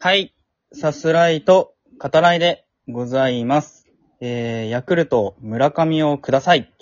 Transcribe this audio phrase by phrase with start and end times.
[0.00, 0.32] はい。
[0.72, 3.84] さすらいと語らいでございます。
[4.20, 6.72] えー、ヤクルト村上をください。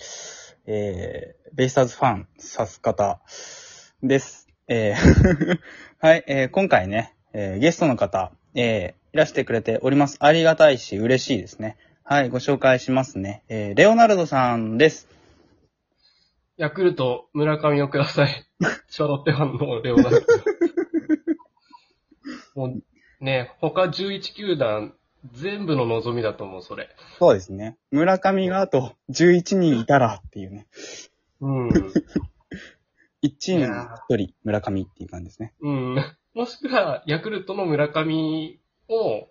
[0.66, 3.22] えー、ベイスターズファン、さす方
[4.02, 4.48] です。
[4.68, 5.58] えー、
[5.98, 10.18] はい、えー、今回ね、えー、ゲストの方、えー、いらしてくれております。
[10.20, 11.78] ありがたいし、嬉しいですね。
[12.04, 13.44] はい、ご紹介しますね。
[13.48, 15.08] えー、レオナルドさんです。
[16.58, 18.46] ヤクルト、村上をください。
[18.90, 20.26] シャロッテファンのレオナルド。
[22.60, 22.82] もう
[23.20, 24.94] ね、他11球団、
[25.32, 26.94] 全部の望みだと思う、それ。
[27.18, 27.76] そうですね。
[27.90, 30.66] 村上があと11人いたらっていうね。
[31.40, 31.68] うん。
[33.22, 35.54] 1チームに1人村上っていう感じですね。
[35.60, 35.96] うん。
[36.34, 38.58] もしくは、ヤクルトの村上
[38.88, 39.28] を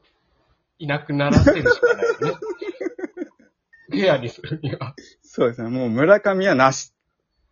[0.80, 2.40] いなくならせるしかないよね。
[3.88, 4.96] フェアにするには。
[5.22, 5.70] そうですね。
[5.70, 6.92] もう村上はなし。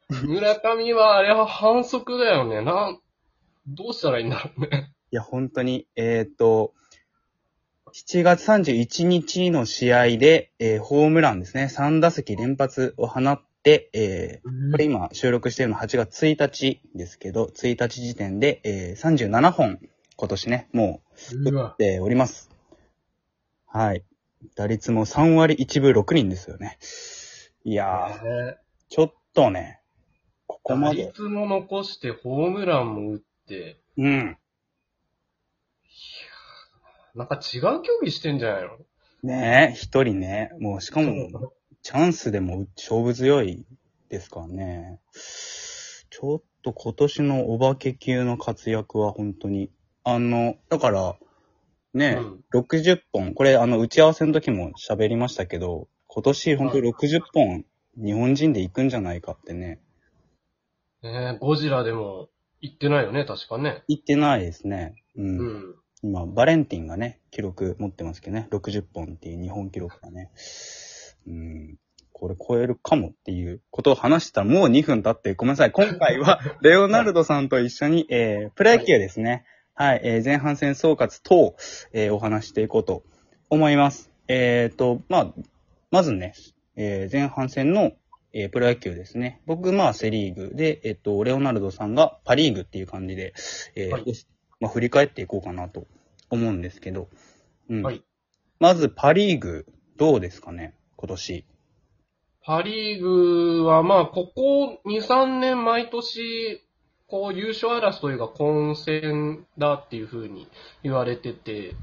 [0.09, 2.61] 村上は、あれは反則だよね。
[2.61, 2.99] なん、
[3.67, 4.92] どうしたらいいんだろうね。
[5.13, 6.73] いや、本当に、えっ、と、
[7.93, 11.65] 7月31日の試合で、えーホームランですね。
[11.71, 19.79] 3打席連発を放って、えーこれ今収録しているの8月1日ですけど、1日時点で、えー37本、
[20.15, 21.03] 今年ね、も
[21.45, 21.75] う打っ。
[21.77, 22.49] ております。
[23.67, 24.03] はい。
[24.55, 26.79] 打率も3割1分6厘ですよね。
[27.65, 28.57] いやー、ね
[28.89, 29.79] ちょっとね、
[30.47, 31.05] ここま打で。
[31.05, 34.37] 率も残して、ホームランも打って、うん。
[37.15, 38.69] なんか違う競技してんじゃないの？
[39.23, 43.65] ねえ、一人ね、もうしかも、チャンスでも勝負強い
[44.09, 44.99] ですからね。
[45.13, 49.69] ちょっと今年のお化け級の活躍は本当に、
[50.03, 51.15] あの、だから、
[51.93, 57.65] ね、うん60本、これあの打ち合わせの時も喋りましたけど、今年本当に60本
[57.97, 59.79] 日本人で行くんじゃないかってね、
[61.03, 62.29] ねゴジラでも
[62.61, 63.83] 行ってないよね、確かね。
[63.87, 64.95] 言ってないですね。
[65.15, 65.37] うん。
[65.37, 65.75] うん。
[66.03, 70.31] 今、バレンティンがね、記録持ってますけどね、60本っていう日本記録がね。
[71.25, 71.77] うん。
[72.11, 75.71] これ超えるかもっていうことを話したらもう2分経って、ごめんなさい。
[75.71, 79.45] 今回は、 レオナルドさんと一緒に、えー、プロ野球ですね。
[79.75, 81.55] はい、えー、前半戦総括等、
[81.93, 83.03] えー、お話していこうと
[83.49, 84.11] 思います。
[84.27, 85.33] えーと、まあ、
[85.89, 86.33] まずね、
[86.75, 87.93] えー、前半戦の、
[88.33, 89.41] えー、プロ野球ですね。
[89.45, 93.33] 僕、まあ、セリーグで、えっと、レオナルドさんがパリーグっていう感じで、
[93.75, 94.03] えーはい
[94.63, 95.87] まあ、振り返っていこうかなと
[96.29, 97.09] 思うんですけど、
[97.69, 97.83] うん。
[97.83, 98.01] はい
[98.59, 99.65] まず、パリーグ、
[99.97, 101.45] どうですかね、今年。
[102.45, 106.61] パリーグは、まあ、ここ2、3年毎年、
[107.07, 110.47] こう、優勝争いが混戦だっていう風に
[110.81, 111.75] 言われてて、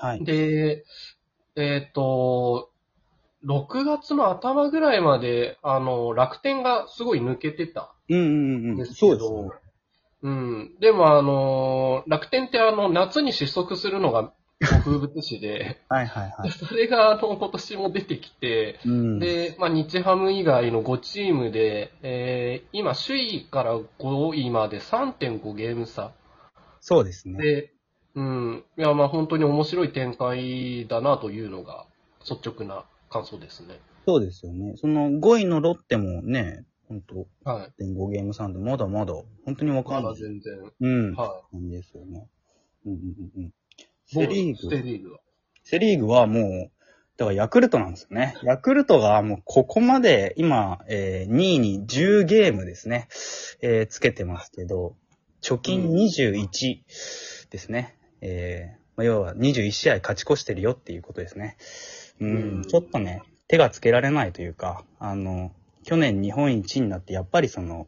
[0.00, 0.24] はい。
[0.24, 0.84] で、
[1.54, 2.72] えっ、と、
[3.44, 9.67] 6月の頭ぐらいまで、あの、楽天がすごい抜けてたうんうんうんそうど、ですね。
[10.22, 10.74] うん。
[10.80, 16.50] でもあの、楽天ってあの、夏に失速するのが風物詩で、 はいはいはい。
[16.50, 19.18] それがあの、今年も出てきて、うん。
[19.18, 26.12] で、まあ、日ハム以外の5チームで、えー、今、首位から5位まで3.5ゲーム差。
[26.80, 27.38] そうですね。
[27.38, 27.72] で、
[28.14, 28.64] うん。
[28.76, 31.86] いや、まあ、本当に面白い展開だなというのが、
[32.28, 33.78] 率直な感想ですね。
[34.06, 34.74] そうですよね。
[34.76, 37.82] その5位のロッテもね、本当はい。
[37.84, 39.12] 1.5ゲーム差で、まだまだ、
[39.44, 40.14] 本当にわかまんない。
[40.14, 40.72] だ全然。
[40.80, 41.14] うん。
[41.14, 42.26] は感じですよね。
[42.86, 43.44] うんうんうんうん。
[43.46, 43.52] い。
[44.06, 44.76] セリーセグ。
[44.82, 45.18] リーグは。
[45.64, 46.70] セリーグはもう、
[47.18, 48.36] だからヤクルトなんですよね。
[48.42, 53.08] ヤクルトがもうここまで今、えー2位に10ゲームですね、
[53.60, 54.96] えーつけてますけど、
[55.42, 56.82] 貯金21
[57.50, 57.96] ですね。
[58.20, 61.56] えーまあ、要は21試合勝ち越してるよっていうことですね。
[62.20, 65.52] うん、うんちょっとね、手がつけられないというか、あの、
[65.88, 67.86] 去年日本一になってやっぱりその、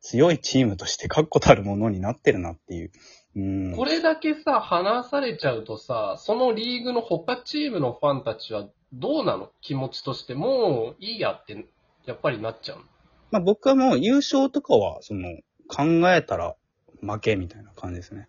[0.00, 2.92] 強いチームとして 確固たるものになってるなっていう。
[3.34, 3.40] う
[3.72, 3.76] ん。
[3.76, 9.50] これだけさ、話されちゃうとさ、そのリーグの他チームのファンたちはどうなの？
[9.60, 10.34] 気持ちとして。
[10.34, 11.66] もういいやって、
[12.06, 12.84] やっぱりなっちゃうの？
[13.32, 15.84] まあ僕はもう優勝とかは、その、考
[16.14, 16.54] えたら
[17.00, 18.28] 負けみたいな感じですね。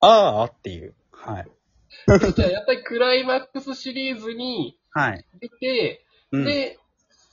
[0.00, 0.94] ああっていう。
[1.12, 1.48] はい。
[2.34, 5.26] じゃあやっぱりクライマックスシリーズにはい。
[5.40, 6.78] 出て、うん、で、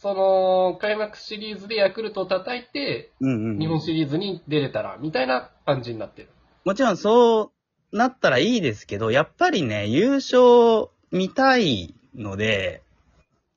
[0.05, 6.29] その、クライマックスシリーズでヤクルトを叩いて、うんうんうん日本シリーズに出れたら、みたいな感じになってる。
[6.63, 7.51] もちろんそ
[7.91, 12.83] うなったらいいですけど、やっぱりね、優勝見たいので、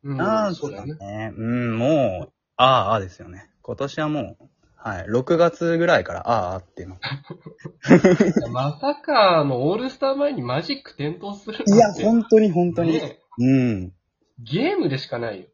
[0.03, 0.95] うんなんすかそうだよね。
[0.95, 1.35] ね。
[1.37, 3.50] うん、もう、ああ、ああですよね。
[3.61, 4.45] 今年はもう、
[4.77, 5.05] はい。
[5.05, 6.97] 6月ぐらいから、ああ、ああっていうの。
[8.53, 12.93] まさか、あの、オールスター前にマジック点灯するいや、本当に本当に。
[12.95, 13.93] ねうん。
[14.39, 15.49] ゲームでしかないよ。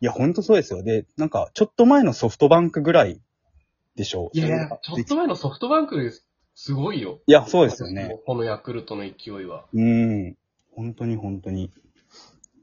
[0.00, 0.82] いや、本当そうですよ。
[0.82, 3.20] で、なんか、ちょっと前のソフトバンクぐらい
[3.96, 4.38] でしょう。
[4.38, 6.12] いやいや、ちょっと前のソフトバンク
[6.54, 7.20] すごいよ。
[7.26, 8.18] いや、そうですよね。。
[8.26, 9.66] このヤクルトの勢いは。
[9.72, 10.36] うん。
[10.74, 11.70] 本当に本当に。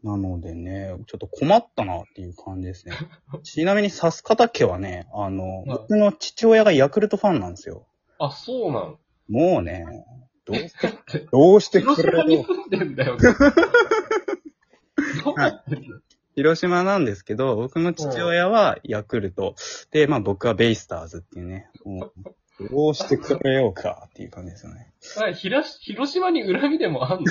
[0.03, 2.93] なのでね、ちょっと困ったなっていう感じですね。
[3.43, 7.87] ちなみに、さす方家はね、あの、い僕の父親がヤクルトファンなんですよ。
[8.19, 8.97] あ、そうなん。
[9.29, 9.85] もうね、
[10.45, 10.73] どうし
[11.09, 12.23] て、 どうして広くれよ。
[12.23, 13.17] 島に住んでんだよ。
[15.23, 15.77] どうなって
[16.35, 19.55] 広島なんですけど、僕の父親はヤクルト。
[19.91, 21.69] で、まあ僕はベイスターズっていうね。
[21.85, 22.13] もう
[22.69, 24.93] どうしてくれようかっていう感じですよね。
[25.17, 27.25] あ広広島に恨みでもあんの？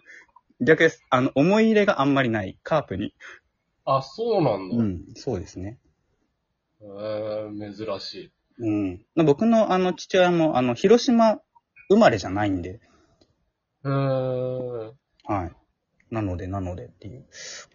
[0.60, 1.04] 逆です。
[1.10, 2.58] あの、思い入れがあんまりない。
[2.62, 3.14] カープに。
[3.84, 4.76] あ、そうなんだ。
[4.76, 5.78] うん、そうですね。
[6.80, 8.32] えー、珍しい。
[8.58, 8.70] う
[9.22, 9.24] ん。
[9.24, 11.40] 僕のあの父親も、あの、広島
[11.90, 12.80] 生まれじゃないんで、
[13.84, 13.92] うー
[14.90, 14.92] ん。
[15.24, 15.52] はい。
[16.10, 17.24] なので、なのでっていう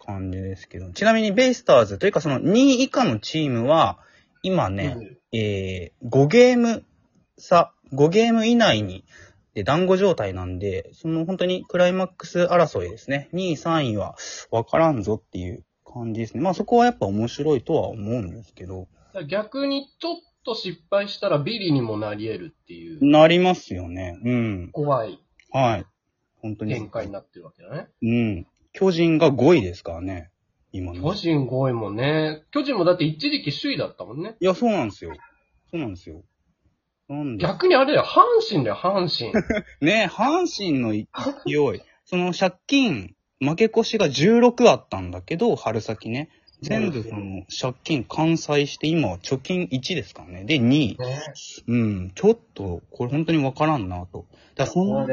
[0.04, 0.90] 感じですけど。
[0.90, 3.98] ちなみにベイスターズというかその2位以下のチームは、
[4.42, 6.84] 今ね、えー、5ゲーム
[7.38, 9.04] 差、5ゲーム以内に、
[9.54, 13.28] で、団子状態なんで、その本当にクライマックス争いですね。
[13.32, 14.16] 2位、3位は
[14.50, 16.42] 分からんぞっていう感じですね。
[16.42, 18.86] まあそこはやっぱ面白いとは思うんですけど、うん
[19.28, 24.18] 逆にちょっと失敗したらビリにもなり得るっていう、なりますよね。
[24.24, 24.70] うん。
[24.72, 25.20] 怖い
[25.50, 25.86] はい。
[26.44, 26.74] 本当に。
[26.74, 27.88] 展開になってるわけだね。
[28.02, 28.46] うん。
[28.74, 30.30] 巨人が5位ですからね。
[30.72, 31.02] 今の。
[31.02, 34.36] 巨人5位もね、巨人もだって一時期首位だったもんね。
[34.38, 35.14] いや、そうなんですよ。
[35.70, 36.22] そうなんですよ。
[37.08, 37.42] なんで？
[37.46, 39.32] 逆にあれだよ、阪神だよ、阪神。
[39.80, 41.04] ね阪神の勢
[41.76, 41.80] い。
[42.04, 46.28] その借金、負け越しが16あったんだけど、春先ね。
[46.60, 50.44] 全部その借金完済して、今は貯金1ですからね。
[50.44, 50.96] で、2位。
[50.98, 51.20] ね
[51.66, 52.12] うん。
[52.14, 54.26] ちょっと、これ本当にわからんなと。
[54.54, 55.06] だかんな、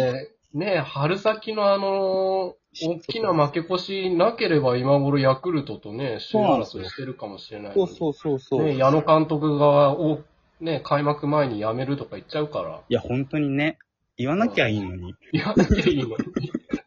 [0.54, 7.74] ね春先のあの大きな負け越しなければ今頃ヤクルトとね、首位争いしてるかもしれない。
[7.74, 8.64] そうそうそうそう。
[8.64, 10.22] ね、矢野監督が、お、
[10.62, 12.82] ね、開幕前に辞めるとか言っちゃうから。
[12.88, 13.78] いや、本当にね、
[14.18, 16.16] 言わなきゃいいのに、言わなきゃいいのに。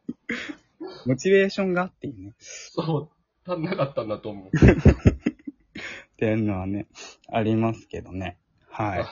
[1.05, 2.33] モチベーションがあっていいね。
[2.39, 3.11] そ
[3.47, 4.49] う、足んなかったんだと思う。
[4.57, 6.87] っていうのはね、
[7.29, 8.39] ありますけどね。
[8.71, 9.05] はい。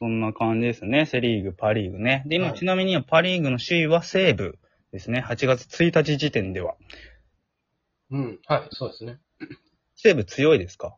[0.00, 1.04] はいそんな感じですね。
[1.04, 2.22] セリーグ、パリーグね。
[2.26, 4.58] で、今、はいちなみにパリーグの首位は西武
[4.92, 5.20] ですね。
[5.20, 6.74] 8月1日時点では。
[8.10, 9.18] うん、はい、そうですね。
[9.96, 10.96] 西武強いですか？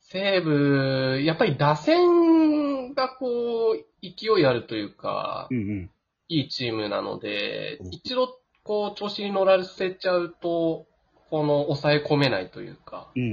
[0.00, 5.90] 西武、やっぱり打線がこう、勢いあるというかう、んうん。
[6.28, 10.86] いいチームなのでうん、一度こう、調子に乗らせちゃうと、
[11.30, 13.32] この、抑え込めないというか、うんうんう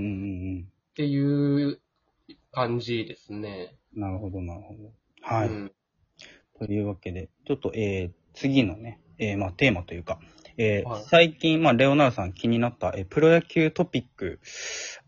[0.59, 1.79] んっていう
[2.51, 3.78] 感じですね。
[3.95, 4.01] うん。
[4.01, 4.91] なるほど、なるほど。
[5.21, 5.47] はい。
[5.49, 5.71] うん
[6.59, 10.19] というわけで、ちょっと、えー、次のね、えー、まあ、テーマというか、
[10.57, 14.41] えーはい最近、まあ、レオナルドさん気になった、えー、プロ野球トピック、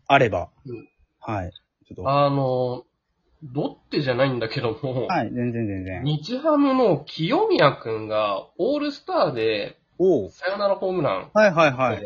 [0.06, 0.88] あれば、うん
[1.20, 1.52] はい。
[1.86, 2.84] ちょっと、あの、
[3.42, 6.04] ロッテじゃないんだけども、はい、全然全然。
[6.04, 11.30] 日ハムの清宮くんがオールスターでおうサヨナラホームラン。
[11.34, 12.02] はいはいはい。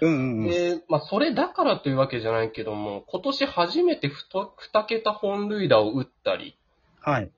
[0.00, 0.48] うんうんうん。
[0.48, 6.56] で、まあ、それだからというわけじゃないけども、今年初めてふと二桁本塁打を打ったり
[7.00, 7.30] はい。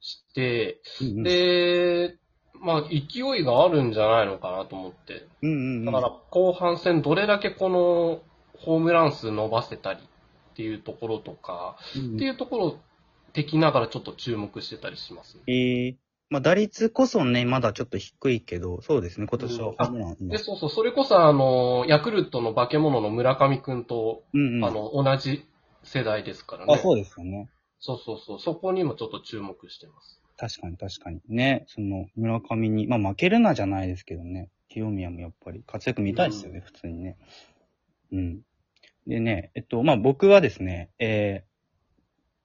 [0.00, 2.16] して、うんうん、で、
[2.60, 5.26] まあ、勢いがあるんじゃないのかなと思って。
[5.42, 5.84] うんうんうん。
[5.86, 8.20] だから、後半戦どれだけこの
[8.58, 12.78] ホームラン数伸ばせたりっていうところとか、うんっていうところ
[13.32, 15.42] 的ながらちょっと注目してたりしますね。
[15.46, 15.96] ええ
[16.30, 20.28] まあ、打率こそね、まだちょっと低いけど、そうですね、今年はホームラン。
[20.28, 24.64] で、そうそう、それこそあの、ヤクルトの化け物の村上くんと、うんうん。
[24.64, 25.44] あの、同じ
[25.82, 26.74] 世代ですからね。
[26.74, 27.50] あ、そうですよね。
[27.80, 28.38] そうそうそう。
[28.38, 30.22] そこにもちょっと注目してます。
[30.36, 31.20] 確かに確かに。
[31.28, 37.16] ね、その、村上に、まあ、負けるなじゃないですけどね、清宮もやっぱり活躍見たいですよね、普通にね。
[38.12, 38.40] うん。
[39.08, 41.44] でね、えっと、まあ、僕はですね、え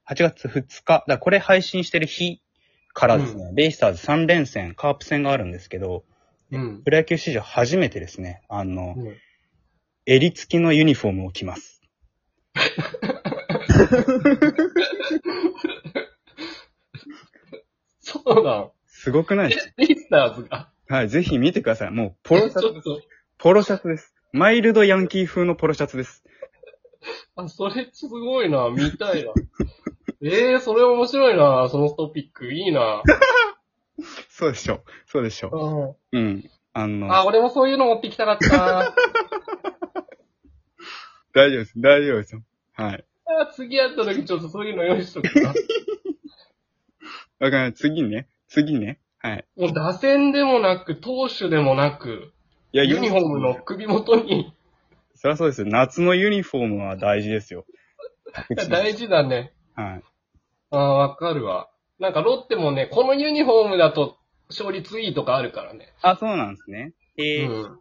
[0.08, 2.42] ー、8月2日、だからこれ配信してる日
[2.96, 6.04] からですね、ベイスターズ3連戦、カープ戦があるんですけど、
[6.52, 6.82] うん。
[6.84, 9.16] プロ野球史上初めてですね、あの、うん
[10.08, 11.82] 襟付きのユニフォームを着ます。
[18.00, 18.72] そうなん。
[18.86, 19.50] すごくない？
[19.50, 20.50] ですベイスターズが？
[20.50, 21.92] かはい、ぜひ見てください。
[21.92, 22.82] もう、ポロシャツ
[23.40, 24.14] ポロシャツです。
[24.32, 26.24] マイルドヤンキー風のポロシャツです。
[27.36, 28.70] あ、それすごいな。
[28.70, 29.32] 見たいな。
[30.28, 31.70] ええー、それ面白いな。
[31.70, 32.52] そのトピック。
[32.52, 33.04] いいな。
[34.30, 34.84] そうでしょ。
[35.06, 35.98] そうでしょ。
[36.12, 36.50] うんうん。
[36.74, 38.94] あの、あ、俺もそういうの持ってきたかった。
[41.32, 41.80] 大丈夫です。
[41.80, 42.42] 大丈夫ですよ。
[42.74, 43.06] はい。
[43.42, 45.54] あ次会った時ちょっとそういうの用意しとくな。
[47.40, 47.78] わかりました。
[47.78, 48.28] 次ね。
[48.48, 49.00] 次ね。
[49.20, 49.46] はい。
[49.56, 52.34] もう打線でもなく、投手でもなく、
[52.72, 53.56] いやユニフォームの。
[53.56, 54.56] 首元に、
[55.14, 55.68] そりゃそうですよ。
[55.68, 57.68] 夏のユニフォームは大事ですよ。
[58.70, 59.54] 大事だね。
[59.76, 60.04] はい。
[60.72, 61.70] ああ、わかるわ。
[62.00, 64.18] なんかロッテもね、このユニフォームだと
[64.50, 65.94] 勝率いいとかあるからね。
[66.02, 66.94] あ、そうなんですね。
[67.18, 67.80] うえー、ん。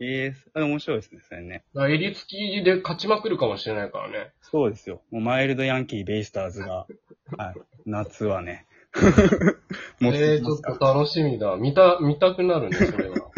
[0.00, 1.64] えー、あ面白いですね、それね。
[1.74, 4.32] だから襟付きで勝ちまくるかもしれないからね。
[4.42, 5.02] そうですよ。
[5.10, 6.86] もうマイルドヤンキー、ベイスターズが、
[7.38, 7.54] はい、
[7.86, 8.66] 夏はね、
[10.02, 10.78] えー、ちょっ。
[10.78, 11.56] と楽しみだ。
[11.56, 13.30] 見た、見たくなるね、それは。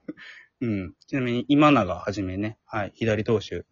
[0.60, 0.94] うん。
[1.06, 3.64] ちなみに、今永はじめね、はい、左投手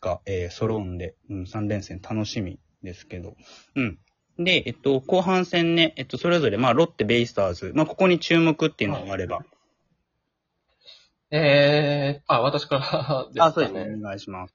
[0.00, 3.36] が、えー、揃うんで、うん、3連戦楽しみですけど。
[3.74, 3.98] うん。
[4.38, 9.40] で、えっと、後半戦ね、えっと、それぞれ、まあ、ロッテ、ベイスターズ、まあ、ここに注目っていうのがあれば。
[11.30, 13.78] えー、あ、私からですあ、そうかね。
[13.78, 13.96] ですね。
[13.98, 14.54] お願いします。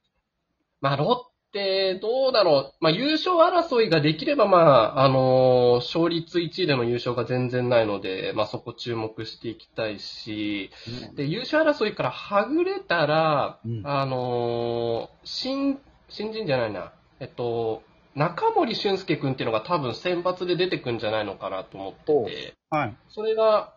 [0.82, 2.74] まあ、ロッテ、どうだろう。
[2.80, 10.70] まあ、優勝争いができれば、まあ、あのー勝率1位での優勝が全然ないので、まあ、そこ注目していきたいし、
[11.16, 16.94] で、優勝争いからはぐれたら、うんあのー新、新人じゃないな。
[17.20, 17.84] えっと、
[18.16, 22.98] 中森俊介君っていうのが多分選抜で出てくんじゃないのかなと思ってて、はい。
[23.10, 23.74] それが、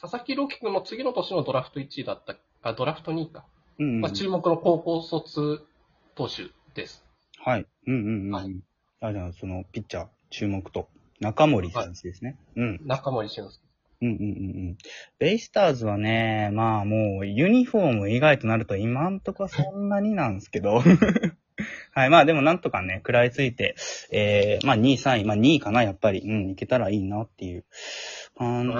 [0.00, 3.44] 佐々木朗希君の次の年のドラフト1位だった、あ、ドラフト2位か。
[3.78, 4.00] うん、うん。
[4.00, 5.64] まあ、注目の高校卒
[6.14, 6.44] 投手
[6.74, 7.04] です。
[7.44, 7.66] はい。
[7.86, 8.30] うんうんうん。
[8.30, 8.56] はい
[9.04, 12.38] あ、じゃあ、その、ピッチャー、注目と、中森選手ですね。
[12.54, 12.80] うん。
[12.84, 13.60] 中森俊介。
[14.00, 14.28] うんうんうんう
[14.72, 14.76] ん。
[15.18, 20.82] ベイスターズはね、まあもう、ユニフォーム以外となると今んとこそんなになんですけど。
[21.94, 22.10] はい。
[22.10, 23.76] まあでもなんとかね、食らいついて、
[24.10, 26.20] えー、まあ2位、3位、まあ2位かな、やっぱり。
[26.20, 27.64] うん、いけたらいいなっていう
[28.36, 28.70] 感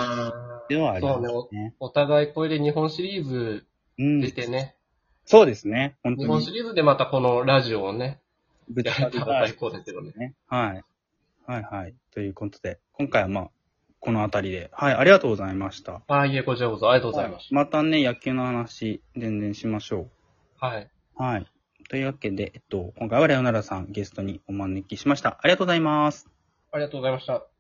[0.69, 1.75] じではありますね。
[1.78, 3.66] お互いこれで日本シリーズ
[3.99, 4.33] うん出。
[4.33, 4.76] てね、
[5.25, 5.97] そうですね。
[6.02, 6.25] 本当に。
[6.26, 8.21] 日本シリーズでまたこのラジオをね、
[8.69, 10.12] ぶつやかりたら最高ですけどね。
[10.16, 10.35] ね。
[10.47, 10.85] はい。
[11.47, 11.95] はいはい。
[12.12, 13.50] ということで、今回はまあ、
[14.00, 16.02] このあたりで、はい、ありがとうございました。
[16.09, 20.11] ああ、いえ、こちらこそありがとうございましまたね、野球の話、全然しましょう。
[20.61, 20.66] た。
[20.66, 20.90] はい。
[21.14, 21.47] はい。
[21.92, 25.38] というわけで、えっと、今回はレオナラさんゲストにお招きしました。
[25.42, 26.26] ありがとうございます。
[26.70, 27.51] ありがとうございました。